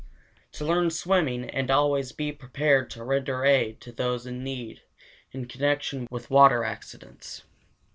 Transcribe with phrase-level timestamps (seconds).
[0.01, 0.07] 1.
[0.53, 4.81] To learn swimming and always "be prepared" to render aid to those in need
[5.31, 7.43] in connection with water accidents.